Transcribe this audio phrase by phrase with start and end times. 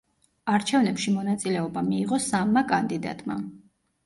[0.53, 3.39] არჩევნებში მონაწილეობა მიიღო სამმა კანდიდატმა.